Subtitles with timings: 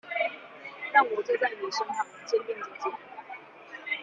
[0.91, 2.91] 讓我坐在妳身旁，肩並著肩